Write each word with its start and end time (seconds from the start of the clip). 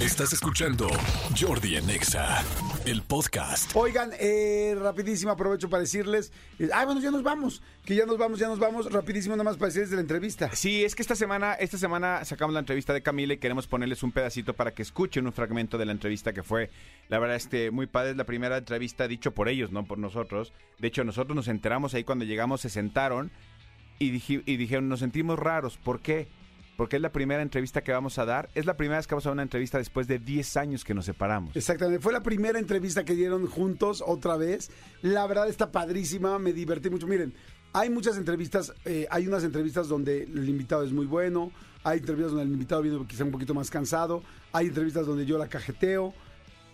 Estás 0.00 0.32
escuchando 0.32 0.88
Jordi 1.38 1.76
en 1.76 1.90
Exa, 1.90 2.42
el 2.86 3.02
podcast. 3.02 3.70
Oigan, 3.76 4.10
eh, 4.18 4.74
rapidísimo, 4.80 5.30
aprovecho 5.30 5.68
para 5.68 5.82
decirles. 5.82 6.32
eh, 6.58 6.70
ah, 6.72 6.86
bueno, 6.86 7.02
ya 7.02 7.10
nos 7.10 7.22
vamos. 7.22 7.62
Que 7.84 7.94
ya 7.94 8.06
nos 8.06 8.16
vamos, 8.16 8.38
ya 8.38 8.48
nos 8.48 8.58
vamos. 8.58 8.90
Rapidísimo, 8.90 9.36
nada 9.36 9.44
más 9.44 9.56
para 9.58 9.66
decirles 9.66 9.90
de 9.90 9.96
la 9.96 10.02
entrevista. 10.02 10.50
Sí, 10.54 10.84
es 10.84 10.94
que 10.94 11.02
esta 11.02 11.14
semana, 11.14 11.52
esta 11.52 11.76
semana 11.76 12.24
sacamos 12.24 12.54
la 12.54 12.60
entrevista 12.60 12.94
de 12.94 13.02
Camila 13.02 13.34
y 13.34 13.38
queremos 13.38 13.66
ponerles 13.66 14.02
un 14.02 14.10
pedacito 14.12 14.54
para 14.54 14.72
que 14.72 14.80
escuchen 14.82 15.26
un 15.26 15.32
fragmento 15.34 15.76
de 15.76 15.84
la 15.84 15.92
entrevista 15.92 16.32
que 16.32 16.42
fue, 16.42 16.70
la 17.08 17.18
verdad, 17.18 17.36
este, 17.36 17.70
muy 17.70 17.86
padre. 17.86 18.12
Es 18.12 18.16
la 18.16 18.24
primera 18.24 18.56
entrevista 18.56 19.06
dicho 19.06 19.32
por 19.32 19.48
ellos, 19.50 19.70
no 19.70 19.84
por 19.84 19.98
nosotros. 19.98 20.54
De 20.78 20.88
hecho, 20.88 21.04
nosotros 21.04 21.36
nos 21.36 21.48
enteramos 21.48 21.92
ahí 21.92 22.04
cuando 22.04 22.24
llegamos, 22.24 22.62
se 22.62 22.70
sentaron 22.70 23.30
y, 23.98 24.10
dije- 24.10 24.42
y 24.46 24.56
dijeron, 24.56 24.88
nos 24.88 25.00
sentimos 25.00 25.38
raros. 25.38 25.76
¿Por 25.76 26.00
qué? 26.00 26.28
Porque 26.80 26.96
es 26.96 27.02
la 27.02 27.12
primera 27.12 27.42
entrevista 27.42 27.82
que 27.82 27.92
vamos 27.92 28.18
a 28.18 28.24
dar. 28.24 28.48
Es 28.54 28.64
la 28.64 28.74
primera 28.74 28.96
vez 28.96 29.06
que 29.06 29.14
vamos 29.14 29.26
a 29.26 29.28
dar 29.28 29.34
una 29.34 29.42
entrevista 29.42 29.76
después 29.76 30.08
de 30.08 30.18
10 30.18 30.56
años 30.56 30.82
que 30.82 30.94
nos 30.94 31.04
separamos. 31.04 31.54
Exactamente. 31.54 32.02
Fue 32.02 32.10
la 32.10 32.22
primera 32.22 32.58
entrevista 32.58 33.04
que 33.04 33.14
dieron 33.14 33.46
juntos 33.48 34.02
otra 34.06 34.38
vez. 34.38 34.70
La 35.02 35.26
verdad 35.26 35.46
está 35.50 35.70
padrísima, 35.72 36.38
me 36.38 36.54
divertí 36.54 36.88
mucho. 36.88 37.06
Miren, 37.06 37.34
hay 37.74 37.90
muchas 37.90 38.16
entrevistas, 38.16 38.72
eh, 38.86 39.06
hay 39.10 39.26
unas 39.26 39.44
entrevistas 39.44 39.88
donde 39.88 40.22
el 40.22 40.48
invitado 40.48 40.82
es 40.82 40.90
muy 40.90 41.04
bueno, 41.04 41.52
hay 41.84 41.98
entrevistas 41.98 42.32
donde 42.32 42.46
el 42.46 42.52
invitado 42.52 42.80
viene 42.80 43.06
quizá 43.06 43.24
un 43.24 43.30
poquito 43.30 43.52
más 43.52 43.68
cansado, 43.68 44.22
hay 44.50 44.68
entrevistas 44.68 45.06
donde 45.06 45.26
yo 45.26 45.36
la 45.36 45.48
cajeteo 45.48 46.14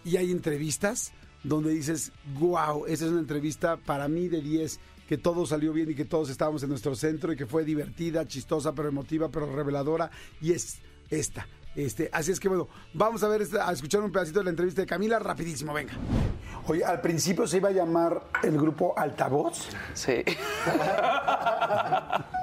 y 0.04 0.18
hay 0.18 0.30
entrevistas 0.30 1.14
donde 1.42 1.72
dices, 1.72 2.12
wow, 2.38 2.86
esa 2.86 3.06
es 3.06 3.10
una 3.10 3.18
entrevista 3.18 3.76
para 3.76 4.06
mí 4.06 4.28
de 4.28 4.40
10, 4.40 4.78
que 5.08 5.16
todo 5.18 5.46
salió 5.46 5.72
bien 5.72 5.90
y 5.90 5.94
que 5.94 6.04
todos 6.04 6.30
estábamos 6.30 6.62
en 6.62 6.68
nuestro 6.68 6.94
centro 6.94 7.32
y 7.32 7.36
que 7.36 7.46
fue 7.46 7.64
divertida, 7.64 8.26
chistosa, 8.26 8.72
pero 8.74 8.88
emotiva, 8.88 9.28
pero 9.30 9.46
reveladora 9.54 10.10
y 10.40 10.52
es 10.52 10.78
esta. 11.10 11.46
Este, 11.76 12.08
así 12.12 12.32
es 12.32 12.40
que 12.40 12.48
bueno, 12.48 12.68
vamos 12.94 13.22
a 13.22 13.28
ver 13.28 13.42
esta- 13.42 13.68
a 13.68 13.72
escuchar 13.72 14.00
un 14.00 14.10
pedacito 14.10 14.38
de 14.38 14.44
la 14.44 14.50
entrevista 14.50 14.80
de 14.80 14.86
Camila 14.86 15.18
rapidísimo, 15.18 15.74
venga. 15.74 15.92
Oye, 16.68 16.82
al 16.84 17.00
principio 17.02 17.46
se 17.46 17.58
iba 17.58 17.68
a 17.68 17.72
llamar 17.72 18.22
el 18.42 18.56
grupo 18.58 18.94
Altavoz. 18.98 19.68
Sí. 19.94 20.24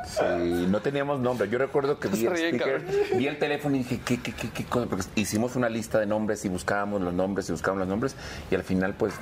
Sí, 0.05 0.67
no 0.69 0.81
teníamos 0.81 1.19
nombre. 1.19 1.49
Yo 1.49 1.57
recuerdo 1.57 1.99
que 1.99 2.07
vi 2.09 2.25
el 2.25 2.33
speaker, 2.37 2.85
vi 3.17 3.27
el 3.27 3.39
teléfono 3.39 3.75
y 3.75 3.79
dije, 3.79 3.99
¿qué, 4.05 4.21
qué, 4.21 4.33
qué, 4.33 4.49
qué 4.51 4.65
cosa? 4.65 4.85
Porque 4.87 5.05
hicimos 5.15 5.55
una 5.55 5.69
lista 5.69 5.99
de 5.99 6.05
nombres 6.05 6.45
y 6.45 6.49
buscábamos 6.49 7.01
los 7.01 7.13
nombres 7.13 7.49
y 7.49 7.51
buscábamos 7.53 7.79
los 7.81 7.87
nombres 7.89 8.15
y 8.51 8.55
al 8.55 8.63
final, 8.63 8.93
pues, 8.95 9.13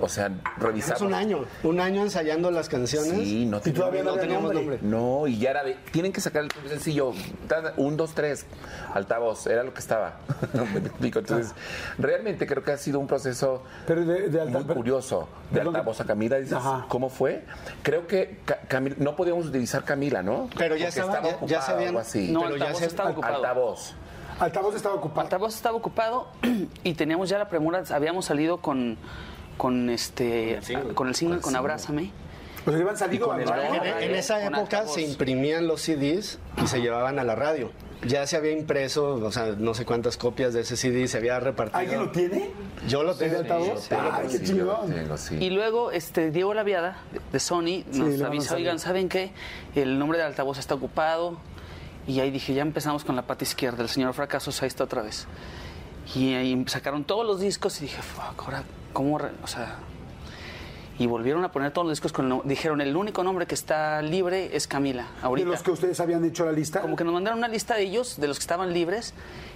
o 0.00 0.08
sea, 0.08 0.30
revisamos. 0.58 1.00
Es 1.00 1.06
un 1.06 1.14
año, 1.14 1.44
un 1.62 1.80
año 1.80 2.02
ensayando 2.02 2.50
las 2.50 2.68
canciones. 2.68 3.12
Sí, 3.12 3.46
no 3.46 3.60
Y 3.64 3.70
todavía 3.72 4.02
no, 4.02 4.14
teníamos 4.14 4.52
nombre. 4.54 4.78
nombre. 4.78 4.78
No, 4.82 5.26
y 5.26 5.38
ya 5.38 5.50
era 5.50 5.64
de, 5.64 5.74
tienen 5.92 6.12
que 6.12 6.20
sacar 6.20 6.42
el 6.42 6.48
primer 6.48 6.70
sencillo, 6.70 7.12
un, 7.76 7.96
dos, 7.96 8.14
tres, 8.14 8.46
altavoz, 8.94 9.46
era 9.46 9.62
lo 9.62 9.72
que 9.74 9.80
estaba. 9.80 10.18
Me 10.72 10.78
explico. 10.80 11.18
Entonces, 11.20 11.54
realmente 11.98 12.46
creo 12.46 12.62
que 12.62 12.72
ha 12.72 12.76
sido 12.78 12.98
un 13.00 13.06
proceso 13.06 13.62
Pero 13.86 14.04
de, 14.04 14.28
de 14.28 14.40
alta- 14.40 14.60
muy 14.60 14.74
curioso. 14.74 15.28
De 15.50 15.56
Perdón. 15.58 15.76
altavoz 15.76 16.00
a 16.00 16.04
Camila, 16.04 16.36
dices, 16.38 16.54
Ajá. 16.54 16.86
¿cómo 16.88 17.08
fue? 17.08 17.44
Creo 17.82 18.06
que 18.06 18.38
Ca- 18.44 18.60
Camila- 18.68 18.96
no 18.98 19.16
podíamos 19.16 19.46
utilizar 19.46 19.84
Camila, 19.84 20.22
¿no? 20.22 20.48
Pero 20.58 20.76
ya 20.76 20.86
Porque 20.86 21.00
estaba- 21.00 21.22
ya- 21.22 21.30
ya 21.46 21.58
ocupada 21.60 21.78
se 21.88 21.90
o 21.90 21.98
así. 21.98 22.32
No, 22.32 22.40
Pero 22.42 22.56
ya 22.56 22.64
altavoz 22.64 22.78
se- 22.80 22.86
estaba 22.86 23.10
ocupado. 23.10 23.36
Altavoz. 23.36 23.94
Altavoz 24.40 24.74
estaba 24.76 24.94
ocupado. 24.94 25.20
Altavoz 25.22 25.54
estaba 25.54 25.76
ocupado 25.76 26.28
y 26.84 26.94
teníamos 26.94 27.28
ya 27.28 27.38
la 27.38 27.48
premura, 27.48 27.82
habíamos 27.90 28.26
salido 28.26 28.58
con 28.58 28.96
con 29.58 29.90
este 29.90 30.58
con 30.94 31.08
el 31.08 31.14
single 31.14 31.40
con 31.40 31.54
Abrázame. 31.54 32.10
O 32.66 32.70
sea, 32.70 32.80
iban 32.80 32.96
con 32.96 33.44
la- 33.44 33.56
logo. 33.72 33.84
En, 33.84 34.02
en 34.10 34.14
esa 34.14 34.34
Con 34.36 34.54
época 34.54 34.60
altavoz. 34.78 34.94
se 34.94 35.02
imprimían 35.02 35.66
los 35.66 35.80
CDs 35.82 36.38
y 36.62 36.66
se 36.66 36.80
llevaban 36.80 37.18
a 37.18 37.24
la 37.24 37.34
radio. 37.34 37.70
Ya 38.06 38.26
se 38.28 38.36
había 38.36 38.52
impreso, 38.52 39.14
o 39.14 39.32
sea, 39.32 39.54
no 39.58 39.74
sé 39.74 39.84
cuántas 39.84 40.16
copias 40.16 40.54
de 40.54 40.60
ese 40.60 40.76
CD 40.76 41.08
se 41.08 41.16
había 41.16 41.40
repartido. 41.40 41.78
¿Alguien 41.80 41.98
lo 42.00 42.10
tiene? 42.10 42.50
Yo 42.88 43.02
lo 43.02 43.14
tengo. 43.16 43.42
Sí, 43.78 45.16
sí. 45.16 45.34
Y 45.40 45.50
luego 45.50 45.90
este 45.90 46.30
Diego 46.30 46.54
Laviada 46.54 46.98
de- 47.12 47.20
de 47.32 47.40
Sony 47.40 47.84
nos 47.92 48.20
a 48.22 48.26
avisa, 48.26 48.54
oigan, 48.54 48.78
¿saben 48.78 49.08
qué? 49.08 49.30
El 49.74 49.98
nombre 49.98 50.18
del 50.18 50.28
altavoz 50.28 50.58
está 50.58 50.74
ocupado. 50.74 51.38
Y 52.06 52.20
ahí 52.20 52.30
dije, 52.30 52.54
ya 52.54 52.62
empezamos 52.62 53.04
con 53.04 53.16
la 53.16 53.22
pata 53.22 53.44
izquierda, 53.44 53.82
el 53.82 53.88
señor 53.90 54.14
Fracasos, 54.14 54.62
ahí 54.62 54.68
está 54.68 54.84
otra 54.84 55.02
vez. 55.02 55.26
Y 56.14 56.34
ahí 56.34 56.64
sacaron 56.68 57.04
todos 57.04 57.26
los 57.26 57.40
discos 57.40 57.78
y 57.80 57.84
dije, 57.84 58.00
fuck, 58.02 58.42
ahora, 58.44 58.62
¿cómo? 58.92 59.18
re-?" 59.18 59.30
O 59.42 59.46
sea, 59.46 59.76
y 60.98 61.06
volvieron 61.06 61.44
a 61.44 61.52
poner 61.52 61.70
todos 61.72 61.86
los 61.86 61.92
discos 61.96 62.12
con 62.12 62.24
el 62.24 62.28
nombre. 62.30 62.48
Dijeron, 62.48 62.80
el 62.80 62.96
único 62.96 63.22
nombre 63.22 63.46
que 63.46 63.54
está 63.54 64.02
libre 64.02 64.56
es 64.56 64.66
Camila, 64.66 65.02
De 65.20 65.26
ahorita. 65.26 65.48
los 65.48 65.62
que 65.62 65.70
ustedes 65.70 66.00
habían 66.00 66.24
hecho 66.24 66.44
la 66.44 66.52
lista. 66.52 66.80
Como 66.80 66.96
que 66.96 67.04
nos 67.04 67.12
mandaron 67.14 67.38
una 67.38 67.46
lista 67.48 67.74
de 67.76 67.82
ellos, 67.82 68.18
de 68.18 68.26
los 68.26 68.38
que 68.38 68.42
estaban 68.42 68.72
libres, 68.72 69.14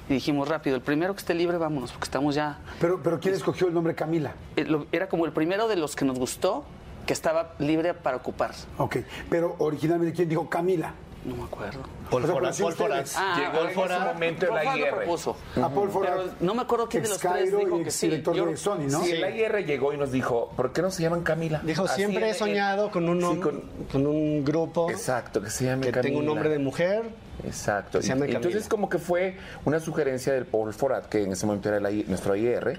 y 0.08 0.14
dijimos 0.14 0.46
rápido, 0.48 0.76
el 0.76 0.82
primero 0.82 1.14
que 1.14 1.18
esté 1.20 1.34
libre, 1.34 1.56
vámonos, 1.58 1.90
porque 1.90 2.04
estamos 2.04 2.34
ya... 2.36 2.58
Pero, 2.80 3.00
pero 3.02 3.18
¿quién 3.18 3.34
escogió 3.34 3.66
el 3.66 3.74
nombre 3.74 3.94
Camila? 3.94 4.34
eh, 4.56 4.66
Era 4.92 5.08
como 5.08 5.26
el 5.26 5.32
primero 5.32 5.66
de 5.68 5.76
los 5.76 5.96
que 5.96 6.04
nos 6.04 6.18
gustó, 6.18 6.64
que 7.06 7.12
estaba 7.12 7.54
libre 7.58 7.94
para 7.94 8.18
ocupar. 8.18 8.52
Ok, 8.78 8.98
pero 9.28 9.56
originalmente, 9.58 10.14
¿quién 10.14 10.28
dijo 10.28 10.48
Camila? 10.48 10.94
No 11.24 11.36
me 11.36 11.44
acuerdo. 11.44 11.82
Sí 11.82 12.08
pólvora. 12.10 12.50
ustedes. 12.50 13.14
Ah, 13.16 13.36
Llegó 13.38 13.64
en 13.64 13.70
ese 13.70 13.98
momento 14.12 14.44
el 14.46 14.50
lo 14.50 14.56
AIR. 14.70 14.94
propuso. 14.96 15.36
A 15.62 15.68
Paul 15.68 15.88
Forat, 15.90 16.14
Pero 16.16 16.30
no 16.40 16.54
me 16.54 16.62
acuerdo 16.62 16.88
quién 16.88 17.04
de 17.04 17.08
los 17.10 17.18
tres 17.18 17.56
dijo 17.56 17.80
y 17.80 17.84
que 17.84 17.90
sí. 17.90 18.06
exdirector 18.06 18.34
Yo- 18.34 18.46
de 18.46 18.56
Sony, 18.56 18.78
¿no? 18.90 19.02
Sí, 19.02 19.12
el 19.12 19.24
AIR 19.24 19.64
llegó 19.64 19.92
y 19.92 19.96
nos 19.98 20.10
dijo, 20.12 20.52
¿por 20.56 20.72
qué 20.72 20.82
no 20.82 20.90
se 20.90 21.02
llaman 21.02 21.22
Camila? 21.22 21.60
Dijo, 21.64 21.84
Así 21.84 21.96
siempre 21.96 22.28
he 22.28 22.34
soñado 22.34 22.90
con 22.90 23.08
un, 23.08 23.20
Sí, 23.20 23.40
con- 23.40 23.62
con 23.90 24.06
un 24.06 24.44
grupo 24.44 24.90
Exacto, 24.90 25.40
que 25.40 25.48
se 25.50 25.64
llame 25.66 25.86
que 25.86 25.92
Camila. 25.92 26.02
tenga 26.08 26.18
un 26.18 26.26
nombre 26.26 26.48
de 26.50 26.58
mujer. 26.58 27.04
Exacto. 27.46 28.02
Se 28.02 28.08
llama 28.08 28.26
Y- 28.26 28.30
Entonces 28.34 28.52
Camila. 28.64 28.68
como 28.68 28.88
que 28.88 28.98
fue 28.98 29.36
una 29.64 29.80
sugerencia 29.80 30.32
del 30.32 30.44
Paul 30.46 30.72
Forat, 30.74 31.06
que 31.06 31.22
en 31.22 31.32
ese 31.32 31.46
momento 31.46 31.68
era 31.68 31.78
el 31.88 32.08
nuestro 32.08 32.36
IR, 32.36 32.78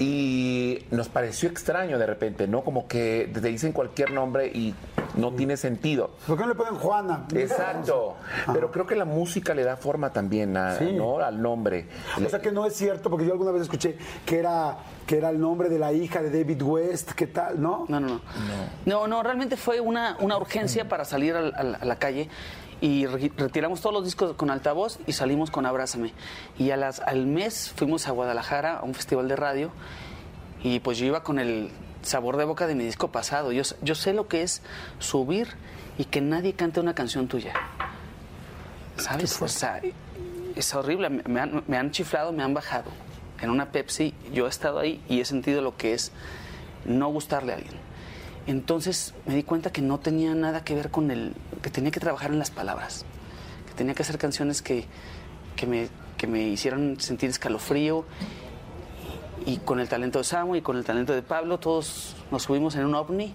y 0.00 0.84
nos 0.90 1.08
pareció 1.08 1.48
extraño 1.48 1.98
de 1.98 2.06
repente, 2.06 2.48
¿no? 2.48 2.62
Como 2.62 2.88
que 2.88 3.30
te 3.32 3.40
dicen 3.40 3.72
cualquier 3.72 4.10
nombre 4.12 4.46
y 4.48 4.74
no 5.16 5.32
tiene 5.32 5.56
sentido. 5.56 6.10
¿Por 6.26 6.36
qué 6.36 6.42
no 6.44 6.48
le 6.50 6.54
ponen 6.54 6.74
Juana? 6.76 7.26
Exacto. 7.34 8.16
Pero 8.52 8.70
creo 8.70 8.86
que 8.86 8.94
la 8.96 9.04
música 9.04 9.54
le 9.54 9.64
da 9.64 9.76
forma 9.76 10.10
también 10.10 10.56
a- 10.56 10.76
Sí. 10.78 10.92
¿no? 10.92 11.18
al 11.18 11.40
nombre. 11.40 11.88
O 12.24 12.28
sea 12.28 12.40
que 12.40 12.50
no 12.52 12.64
es 12.66 12.74
cierto, 12.74 13.10
porque 13.10 13.26
yo 13.26 13.32
alguna 13.32 13.50
vez 13.52 13.62
escuché 13.62 13.96
que 14.26 14.38
era, 14.38 14.78
que 15.06 15.18
era 15.18 15.30
el 15.30 15.40
nombre 15.40 15.68
de 15.68 15.78
la 15.78 15.92
hija 15.92 16.22
de 16.22 16.30
David 16.30 16.62
West, 16.62 17.12
¿qué 17.12 17.26
tal? 17.26 17.60
¿No? 17.60 17.84
No, 17.88 18.00
no, 18.00 18.08
no. 18.08 18.20
No, 18.86 19.06
no, 19.06 19.22
realmente 19.22 19.56
fue 19.56 19.80
una, 19.80 20.16
una 20.20 20.36
urgencia 20.36 20.88
para 20.88 21.04
salir 21.04 21.34
al- 21.34 21.52
al- 21.56 21.78
a 21.80 21.84
la 21.84 21.96
calle 21.96 22.28
y 22.80 23.06
re- 23.06 23.30
retiramos 23.36 23.80
todos 23.80 23.94
los 23.94 24.04
discos 24.04 24.34
con 24.34 24.50
altavoz 24.50 24.98
y 25.06 25.12
salimos 25.12 25.50
con 25.50 25.66
Abrázame. 25.66 26.12
Y 26.58 26.70
a 26.70 26.76
las, 26.76 27.00
al 27.00 27.26
mes 27.26 27.72
fuimos 27.76 28.08
a 28.08 28.10
Guadalajara 28.12 28.78
a 28.78 28.82
un 28.82 28.94
festival 28.94 29.28
de 29.28 29.36
radio 29.36 29.70
y 30.64 30.80
pues 30.80 30.98
yo 30.98 31.06
iba 31.06 31.22
con 31.22 31.38
el 31.38 31.70
sabor 32.02 32.36
de 32.36 32.44
boca 32.44 32.66
de 32.66 32.74
mi 32.74 32.84
disco 32.84 33.10
pasado. 33.10 33.52
Yo, 33.52 33.62
yo 33.82 33.94
sé 33.94 34.12
lo 34.12 34.28
que 34.28 34.42
es 34.42 34.62
subir 34.98 35.48
y 35.98 36.04
que 36.04 36.20
nadie 36.20 36.54
cante 36.54 36.80
una 36.80 36.94
canción 36.94 37.28
tuya. 37.28 37.52
¿Sabes? 38.96 39.40
O 39.40 39.48
sea, 39.48 39.80
es 40.54 40.74
horrible. 40.74 41.10
Me- 41.10 41.22
Me 41.24 41.40
han, 41.40 41.64
me 41.66 41.76
han 41.76 41.90
chiflado, 41.90 42.32
me 42.32 42.42
han 42.42 42.54
bajado. 42.54 42.90
En 43.40 43.50
una 43.50 43.72
Pepsi 43.72 44.14
yo 44.32 44.46
he 44.46 44.48
estado 44.50 44.78
ahí 44.78 45.02
y 45.08 45.20
he 45.20 45.24
sentido 45.24 45.62
lo 45.62 45.76
que 45.76 45.94
es 45.94 46.12
no 46.84 47.08
gustarle 47.08 47.52
a 47.52 47.56
alguien. 47.56 47.74
Entonces 48.46 49.14
me 49.26 49.34
di 49.34 49.42
cuenta 49.42 49.70
que 49.72 49.82
no 49.82 49.98
tenía 50.00 50.34
nada 50.34 50.64
que 50.64 50.74
ver 50.74 50.90
con 50.90 51.10
el... 51.10 51.34
que 51.62 51.70
tenía 51.70 51.90
que 51.90 52.00
trabajar 52.00 52.30
en 52.30 52.38
las 52.38 52.50
palabras. 52.50 53.04
Que 53.68 53.74
tenía 53.74 53.94
que 53.94 54.02
hacer 54.02 54.18
canciones 54.18 54.62
que, 54.62 54.86
que, 55.56 55.66
me, 55.66 55.88
que 56.16 56.26
me 56.26 56.42
hicieran 56.42 57.00
sentir 57.00 57.30
escalofrío. 57.30 58.04
Y, 59.46 59.58
con 59.58 59.80
el 59.80 59.88
talento 59.88 60.18
de 60.18 60.24
Samu 60.24 60.56
y 60.56 60.62
con 60.62 60.76
el 60.76 60.84
talento 60.84 61.12
de 61.12 61.22
Pablo, 61.22 61.58
todos 61.58 62.16
nos 62.30 62.42
subimos 62.42 62.74
en 62.76 62.86
un 62.86 62.94
ovni. 62.94 63.34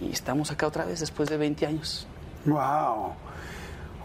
Y 0.00 0.12
estamos 0.12 0.50
acá 0.50 0.66
otra 0.66 0.84
vez 0.84 1.00
después 1.00 1.28
de 1.28 1.36
20 1.36 1.66
años. 1.66 2.06
Wow. 2.44 3.14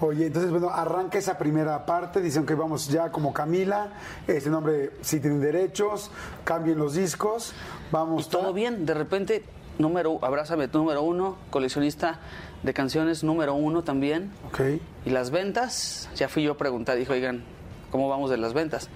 Oye, 0.01 0.25
entonces, 0.25 0.51
bueno, 0.51 0.69
arranca 0.69 1.17
esa 1.17 1.37
primera 1.37 1.85
parte, 1.85 2.19
dicen 2.19 2.45
que 2.45 2.55
vamos 2.55 2.89
ya 2.89 3.11
como 3.11 3.31
Camila, 3.31 3.93
este 4.27 4.49
nombre 4.49 4.91
sí 5.01 5.19
tienen 5.19 5.39
derechos, 5.39 6.11
cambien 6.43 6.77
los 6.77 6.95
discos, 6.95 7.53
vamos... 7.91 8.27
Y 8.27 8.29
todo 8.29 8.51
bien, 8.51 8.85
de 8.85 8.93
repente, 8.95 9.45
número, 9.77 10.19
abrázame, 10.21 10.67
número 10.67 11.03
uno, 11.03 11.37
coleccionista 11.51 12.19
de 12.63 12.73
canciones 12.73 13.23
número 13.23 13.53
uno 13.53 13.83
también. 13.83 14.31
Ok. 14.47 14.61
Y 15.05 15.09
las 15.09 15.29
ventas, 15.29 16.09
ya 16.15 16.27
fui 16.27 16.43
yo 16.43 16.53
a 16.53 16.57
preguntar, 16.57 16.97
dijo, 16.97 17.13
oigan, 17.13 17.43
¿cómo 17.91 18.09
vamos 18.09 18.29
de 18.29 18.37
las 18.37 18.53
ventas? 18.53 18.89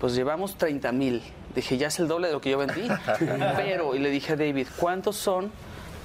Pues 0.00 0.14
llevamos 0.14 0.56
30 0.56 0.90
mil. 0.92 1.22
Dije, 1.54 1.76
ya 1.78 1.88
es 1.88 1.98
el 2.00 2.08
doble 2.08 2.28
de 2.28 2.32
lo 2.32 2.40
que 2.40 2.50
yo 2.50 2.58
vendí. 2.58 2.88
Pero, 3.56 3.94
y 3.94 3.98
le 3.98 4.10
dije 4.10 4.32
a 4.32 4.36
David, 4.36 4.66
¿cuántos 4.78 5.16
son 5.16 5.50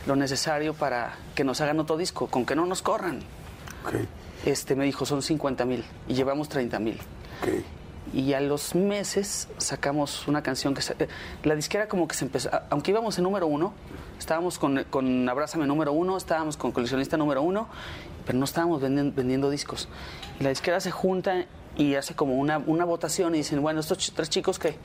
lo 0.06 0.16
necesario 0.16 0.74
para 0.74 1.14
que 1.34 1.44
nos 1.44 1.62
hagan 1.62 1.80
otro 1.80 1.96
disco? 1.98 2.28
Con 2.28 2.46
que 2.46 2.56
no 2.56 2.66
nos 2.66 2.82
corran. 2.82 3.20
Este 4.46 4.76
me 4.76 4.86
dijo, 4.86 5.06
son 5.06 5.22
50 5.22 5.66
mil. 5.66 5.84
Y 6.08 6.14
llevamos 6.14 6.50
30 6.50 6.78
mil. 6.80 7.00
Y 8.14 8.34
a 8.34 8.40
los 8.42 8.76
meses 8.76 9.48
sacamos 9.58 10.28
una 10.28 10.42
canción 10.44 10.74
que... 10.74 10.82
se- 10.82 10.96
eh, 11.00 11.08
la 11.44 11.56
disquera 11.56 11.88
como 11.88 12.08
que 12.08 12.16
se 12.16 12.26
empezó... 12.26 12.50
Aunque 12.70 12.92
íbamos 12.92 13.18
en 13.18 13.24
número 13.24 13.48
uno, 13.48 13.74
estábamos 14.20 14.60
con, 14.60 14.84
con 14.90 15.28
Abrázame 15.28 15.66
número 15.68 15.92
uno, 15.92 16.16
estábamos 16.18 16.56
con 16.58 16.72
Coleccionista 16.72 17.18
número 17.18 17.42
uno, 17.42 17.68
pero 18.26 18.38
no 18.38 18.46
estábamos 18.46 18.82
vendiendo, 18.82 19.14
vendiendo 19.16 19.50
discos. 19.50 19.90
Y 20.40 20.44
la 20.44 20.50
disquera 20.50 20.80
se 20.80 20.92
junta 20.92 21.46
y 21.78 21.96
hace 21.96 22.16
como 22.16 22.36
una, 22.36 22.58
una 22.60 22.86
votación 22.86 23.36
y 23.36 23.40
dicen, 23.40 23.62
bueno, 23.62 23.80
estos 23.80 24.14
tres 24.16 24.30
chicos 24.30 24.60
que 24.60 24.76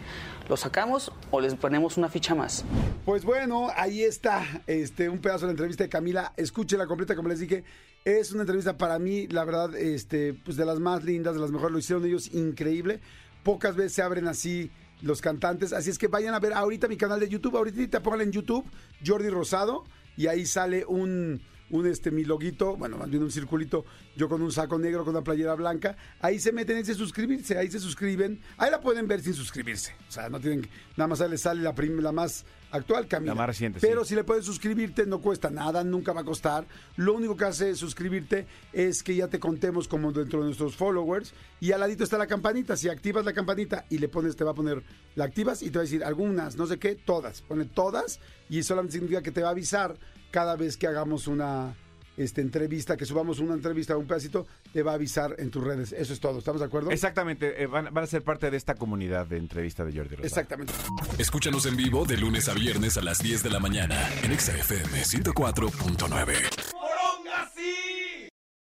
los 0.49 0.61
sacamos 0.61 1.13
o 1.31 1.41
les 1.41 1.55
ponemos 1.55 1.97
una 1.97 2.09
ficha 2.09 2.35
más. 2.35 2.65
Pues 3.05 3.25
bueno, 3.25 3.69
ahí 3.77 4.03
está 4.03 4.45
este, 4.67 5.09
un 5.09 5.19
pedazo 5.19 5.41
de 5.41 5.47
la 5.47 5.53
entrevista 5.53 5.85
de 5.85 5.91
Camila. 5.91 6.33
Escúchela 6.37 6.87
completa, 6.87 7.15
como 7.15 7.29
les 7.29 7.41
dije. 7.41 7.65
Es 8.05 8.33
una 8.33 8.43
entrevista 8.43 8.79
para 8.79 8.99
mí, 8.99 9.29
la 9.29 9.45
verdad, 9.45 9.75
este, 9.77 10.35
pues 10.35 10.57
de 10.57 10.65
las 10.65 10.81
más 10.81 11.05
lindas, 11.05 11.35
de 11.35 11.41
las 11.41 11.51
mejores. 11.51 11.73
Lo 11.73 11.79
hicieron 11.79 12.05
ellos 12.05 12.33
increíble. 12.33 13.01
Pocas 13.45 13.77
veces 13.77 13.93
se 13.93 14.03
abren 14.03 14.27
así 14.27 14.71
los 15.03 15.21
cantantes. 15.21 15.73
Así 15.73 15.91
es 15.91 15.99
que 15.99 16.09
vayan 16.09 16.35
a 16.35 16.41
ver 16.41 16.53
ahorita 16.53 16.89
mi 16.89 16.97
canal 16.97 17.21
de 17.21 17.29
YouTube. 17.29 17.57
Ahorita 17.57 18.03
pónganle 18.03 18.25
en 18.25 18.33
YouTube, 18.33 18.65
Jordi 19.07 19.29
Rosado, 19.29 19.85
y 20.17 20.27
ahí 20.27 20.47
sale 20.47 20.85
un, 20.87 21.41
un 21.71 21.87
este, 21.87 22.11
mi 22.11 22.25
loguito, 22.25 22.77
bueno, 22.77 22.97
más 22.99 23.09
bien 23.09 23.23
un 23.23 23.31
circulito, 23.31 23.85
yo 24.17 24.29
con 24.29 24.43
un 24.43 24.53
saco 24.53 24.79
negro, 24.79 25.05
con 25.05 25.15
una 25.15 25.25
playera 25.25 25.55
blanca. 25.55 25.97
Ahí 26.21 26.39
se 26.39 26.53
meten, 26.53 26.77
ahí 26.77 26.85
se 26.85 26.95
suscribirse, 26.95 27.57
ahí 27.57 27.71
se 27.71 27.79
suscriben. 27.81 28.41
Ahí 28.57 28.71
la 28.71 28.81
pueden 28.81 29.07
ver 29.09 29.21
sin 29.23 29.35
suscribirse. 29.35 29.95
O 30.09 30.13
sea, 30.13 30.29
no 30.29 30.41
tienen, 30.41 30.69
nada 30.97 31.09
más 31.09 31.21
ahí 31.21 31.31
les 31.31 31.41
sale 31.43 31.63
la, 31.63 31.75
prim- 31.75 32.01
la 32.01 32.13
más 32.13 32.45
actual, 32.73 33.09
Camila. 33.09 33.33
La 33.33 33.39
más 33.39 33.47
reciente, 33.49 33.79
Pero 33.81 34.05
sí. 34.05 34.11
si 34.11 34.15
le 34.15 34.25
puedes 34.25 34.45
suscribirte, 34.45 35.07
no 35.07 35.21
cuesta 35.21 35.51
nada, 35.51 35.83
nunca 35.85 36.13
va 36.13 36.21
a 36.21 36.25
costar. 36.25 36.67
Lo 36.97 37.15
único 37.15 37.37
que 37.37 37.45
hace 37.45 37.75
suscribirte 37.75 38.47
es 38.73 39.03
que 39.03 39.15
ya 39.17 39.29
te 39.29 39.39
contemos 39.41 39.89
como 39.89 40.13
dentro 40.13 40.41
de 40.41 40.47
nuestros 40.47 40.77
followers. 40.77 41.33
Y 41.61 41.73
al 41.73 41.81
ladito 41.81 42.05
está 42.05 42.17
la 42.19 42.27
campanita. 42.27 42.77
Si 42.77 42.89
activas 42.89 43.25
la 43.25 43.33
campanita 43.33 43.87
y 43.91 43.99
le 43.99 44.09
pones, 44.09 44.35
te 44.37 44.45
va 44.45 44.53
a 44.53 44.55
poner, 44.55 44.83
la 45.15 45.25
activas 45.25 45.63
y 45.63 45.71
te 45.71 45.79
va 45.79 45.83
a 45.83 45.85
decir 45.85 46.05
algunas, 46.05 46.57
no 46.57 46.67
sé 46.67 46.79
qué, 46.79 46.95
todas. 46.95 47.43
Pone 47.43 47.65
todas 47.65 48.19
y 48.49 48.63
solamente 48.63 48.95
significa 48.95 49.23
que 49.23 49.31
te 49.33 49.43
va 49.43 49.49
a 49.49 49.53
avisar 49.53 49.97
cada 50.31 50.57
vez 50.57 50.77
que 50.77 50.87
hagamos 50.87 51.27
una 51.27 51.75
este, 52.17 52.41
entrevista, 52.41 52.97
que 52.97 53.07
subamos 53.07 53.39
una 53.39 53.55
entrevista, 53.55 53.97
un 53.97 54.07
pedacito, 54.07 54.47
te 54.73 54.83
va 54.83 54.93
a 54.93 54.95
avisar 54.95 55.35
en 55.39 55.51
tus 55.51 55.65
redes. 55.65 55.93
Eso 55.93 56.13
es 56.13 56.21
todo. 56.21 56.39
¿Estamos 56.39 56.61
de 56.61 56.67
acuerdo? 56.67 56.91
Exactamente, 56.91 57.63
eh, 57.63 57.67
van, 57.67 57.93
van 57.93 58.05
a 58.05 58.07
ser 58.07 58.23
parte 58.23 58.51
de 58.51 58.57
esta 58.57 58.75
comunidad 58.75 59.27
de 59.27 59.39
entrevista 59.39 59.85
de 59.85 59.93
Jordi 59.93 60.17
Rosado. 60.17 60.27
Exactamente. 60.27 60.73
Escúchanos 61.19 61.67
en 61.67 61.77
vivo 61.77 62.05
de 62.05 62.17
lunes 62.19 62.49
a 62.49 62.55
viernes 62.55 62.97
a 62.97 63.03
las 63.03 63.19
10 63.19 63.43
de 63.43 63.51
la 63.51 63.61
mañana 63.61 64.09
en 64.23 64.33
Exa 64.33 64.57
FM 64.57 65.03
104.9. 65.03 66.70